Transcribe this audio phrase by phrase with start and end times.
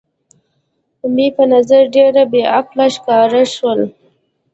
[1.13, 3.79] مې په نظر ډېره بې عقله ښکاره شول.